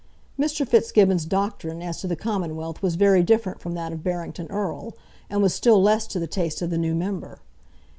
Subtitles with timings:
[0.39, 0.67] Mr.
[0.67, 4.95] Fitzgibbon's doctrine as to the commonwealth was very different from that of Barrington Erle,
[5.29, 7.37] and was still less to the taste of the new member.